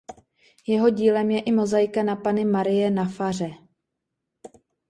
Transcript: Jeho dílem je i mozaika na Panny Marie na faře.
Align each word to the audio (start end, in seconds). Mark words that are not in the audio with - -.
Jeho 0.67 0.89
dílem 0.89 1.31
je 1.31 1.41
i 1.41 1.51
mozaika 1.51 2.03
na 2.03 2.15
Panny 2.15 2.45
Marie 2.45 2.91
na 2.91 3.05
faře. 3.05 3.51